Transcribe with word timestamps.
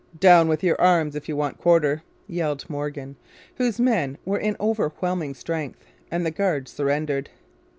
'Down 0.19 0.47
with 0.47 0.63
your 0.63 0.81
arms 0.81 1.15
if 1.15 1.29
you 1.29 1.35
want 1.35 1.59
quarter!' 1.59 2.01
yelled 2.25 2.67
Morgan, 2.67 3.17
whose 3.57 3.79
men 3.79 4.17
were 4.25 4.39
in 4.39 4.57
overwhelming 4.59 5.35
strength; 5.35 5.85
and 6.09 6.25
the 6.25 6.31
guard 6.31 6.67
surrendered. 6.67 7.29